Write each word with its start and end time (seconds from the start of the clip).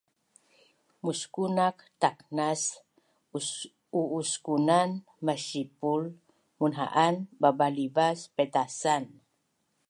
Muskunak 1.03 1.77
taknas 2.01 2.61
u’uskunan 4.01 4.89
masipul 5.25 6.03
munha’an 6.59 7.15
babalivas 7.41 8.19
paitasan 8.35 9.03